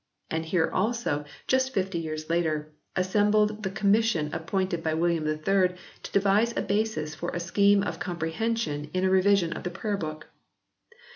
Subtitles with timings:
[0.31, 5.39] And here, also, just fifty years later, assembled the Com mission appointed by William III
[6.01, 9.97] to devise a basis for a scheme of comprehension in a revision of the Prayer
[9.97, 10.25] Book.